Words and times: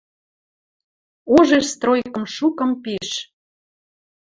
Ужеш 1.35 1.65
стройкым 1.73 2.25
шукым 2.35 2.71
пиш. 2.83 3.09